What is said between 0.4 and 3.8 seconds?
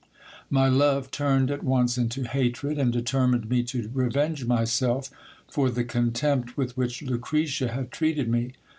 My love turned at once into hatred, and determined me